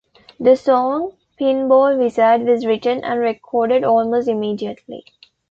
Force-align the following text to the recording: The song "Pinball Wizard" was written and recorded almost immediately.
The 0.39 0.55
song 0.55 1.11
"Pinball 1.39 1.95
Wizard" 1.99 2.41
was 2.47 2.65
written 2.65 3.03
and 3.03 3.19
recorded 3.19 3.83
almost 3.83 4.27
immediately. 4.27 5.05